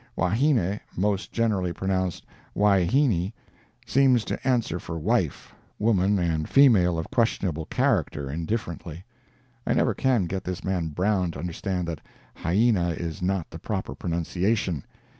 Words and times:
(Wahine 0.15 0.79
[most 0.97 1.31
generally 1.31 1.71
pronounced 1.71 2.25
Wyheeny], 2.55 3.33
seems 3.85 4.25
to 4.25 4.47
answer 4.47 4.79
for 4.79 4.97
wife, 4.97 5.53
woman 5.77 6.17
and 6.17 6.49
female 6.49 6.97
of 6.97 7.11
questionable 7.11 7.67
character, 7.67 8.27
indifferently. 8.27 9.03
I 9.67 9.75
never 9.75 9.93
can 9.93 10.25
get 10.25 10.43
this 10.43 10.63
man 10.63 10.87
Brown 10.87 11.29
to 11.33 11.39
understand 11.39 11.87
that 11.87 12.01
"hyena" 12.33 12.93
is 12.93 13.21
not 13.21 13.51
the 13.51 13.59
proper 13.59 13.93
pronunciation. 13.93 14.85